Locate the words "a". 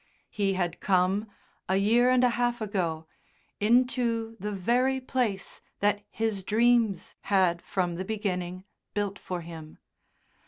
1.69-1.75, 2.23-2.29